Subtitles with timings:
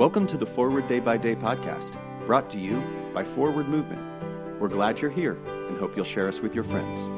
[0.00, 4.00] Welcome to the Forward Day by Day podcast, brought to you by Forward Movement.
[4.58, 7.10] We're glad you're here and hope you'll share us with your friends.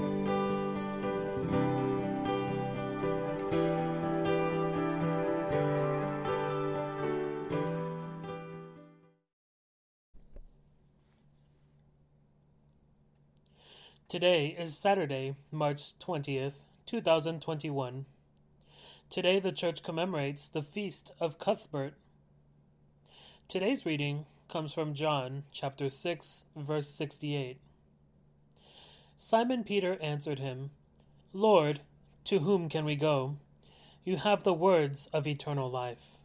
[14.09, 18.07] Today is Saturday, March 20th, 2021.
[19.09, 21.95] Today the church commemorates the feast of Cuthbert.
[23.49, 27.59] Today's reading comes from John chapter 6 verse 68.
[29.19, 30.71] Simon Peter answered him,
[31.33, 31.81] Lord,
[32.25, 33.37] to whom can we go?
[34.05, 36.19] You have the words of eternal life.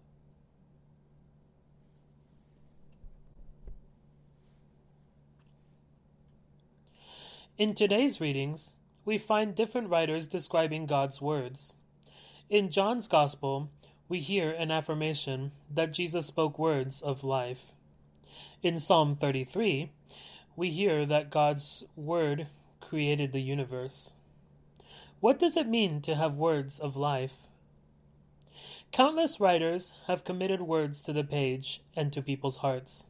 [7.58, 11.77] In today's readings, we find different writers describing God's words.
[12.49, 13.70] In John's Gospel,
[14.09, 17.73] we hear an affirmation that Jesus spoke words of life.
[18.61, 19.91] In Psalm 33,
[20.55, 22.47] we hear that God's Word
[22.80, 24.13] created the universe.
[25.19, 27.47] What does it mean to have words of life?
[28.94, 33.08] Countless writers have committed words to the page and to people's hearts.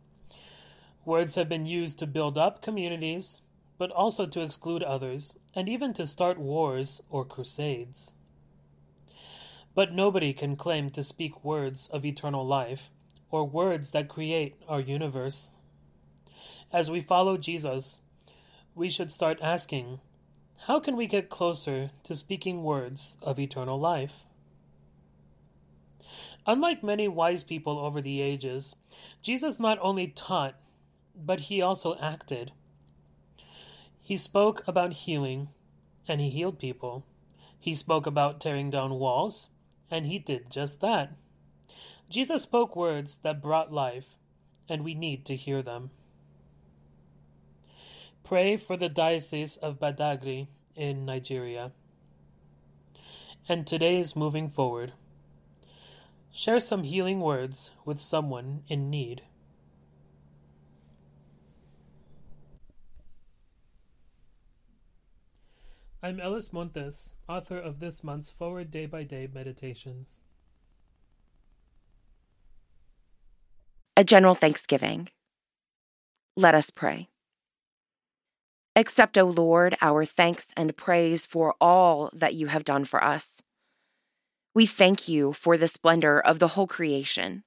[1.06, 3.42] Words have been used to build up communities,
[3.78, 8.14] but also to exclude others, and even to start wars or crusades.
[9.78, 12.90] But nobody can claim to speak words of eternal life,
[13.30, 15.52] or words that create our universe.
[16.74, 18.02] As we follow Jesus,
[18.74, 20.00] we should start asking,
[20.66, 24.26] how can we get closer to speaking words of eternal life?
[26.48, 28.76] Unlike many wise people over the ages,
[29.22, 30.56] Jesus not only taught,
[31.16, 32.52] but he also acted.
[34.02, 35.50] He spoke about healing,
[36.08, 37.06] and he healed people.
[37.60, 39.50] He spoke about tearing down walls,
[39.90, 41.14] and he did just that.
[42.10, 44.18] Jesus spoke words that brought life,
[44.70, 45.90] and we need to hear them.
[48.24, 51.72] Pray for the Diocese of Badagry in Nigeria.
[53.48, 54.94] And today's moving forward.
[56.32, 59.22] Share some healing words with someone in need.
[66.08, 70.22] I'm Ellis Montes, author of this month's Forward Day by Day Meditations.
[73.98, 75.10] A general thanksgiving.
[76.38, 77.10] Let us pray.
[78.74, 83.42] Accept, O Lord, our thanks and praise for all that you have done for us.
[84.56, 87.44] We thank you for the splendor of the whole creation,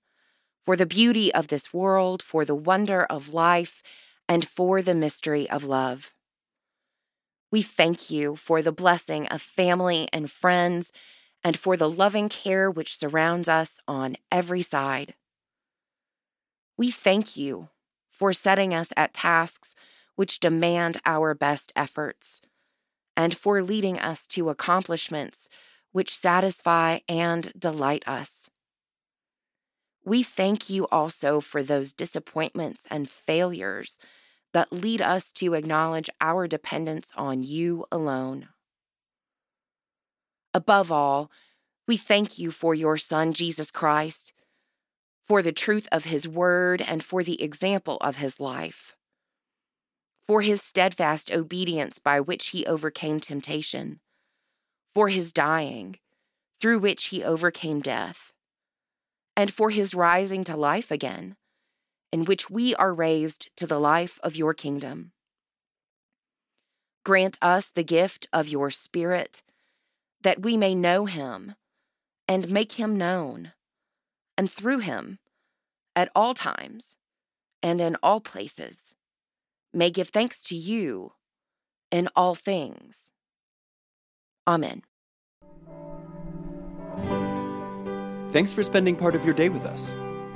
[0.67, 3.83] for the beauty of this world, for the wonder of life,
[4.29, 6.13] and for the mystery of love.
[7.51, 10.93] We thank you for the blessing of family and friends
[11.43, 15.15] and for the loving care which surrounds us on every side.
[16.77, 17.69] We thank you
[18.11, 19.75] for setting us at tasks
[20.15, 22.41] which demand our best efforts
[23.17, 25.49] and for leading us to accomplishments
[25.93, 28.49] which satisfy and delight us.
[30.05, 33.99] We thank you also for those disappointments and failures
[34.53, 38.49] that lead us to acknowledge our dependence on you alone.
[40.53, 41.31] Above all,
[41.87, 44.33] we thank you for your Son, Jesus Christ,
[45.29, 48.97] for the truth of his word and for the example of his life,
[50.27, 54.01] for his steadfast obedience by which he overcame temptation,
[54.95, 55.99] for his dying,
[56.61, 58.33] through which he overcame death,
[59.37, 61.37] and for his rising to life again
[62.13, 65.13] in which we are raised to the life of your kingdom.
[67.05, 69.43] Grant us the gift of your Spirit,
[70.23, 71.55] that we may know him
[72.29, 73.53] and make him known,
[74.37, 75.19] and through him,
[75.97, 76.97] at all times
[77.63, 78.95] and in all places,
[79.73, 81.13] may give thanks to you
[81.91, 83.13] in all things.
[84.47, 84.83] Amen.
[88.33, 89.93] Thanks for spending part of your day with us.